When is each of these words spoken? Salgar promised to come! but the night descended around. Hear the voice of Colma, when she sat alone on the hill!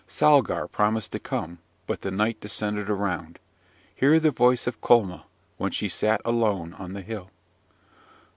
Salgar 0.07 0.67
promised 0.67 1.11
to 1.11 1.19
come! 1.19 1.59
but 1.85 2.01
the 2.01 2.09
night 2.09 2.39
descended 2.39 2.89
around. 2.89 3.37
Hear 3.93 4.19
the 4.19 4.31
voice 4.31 4.65
of 4.65 4.81
Colma, 4.81 5.25
when 5.57 5.71
she 5.71 5.89
sat 5.89 6.21
alone 6.25 6.73
on 6.73 6.93
the 6.93 7.01
hill! 7.03 7.29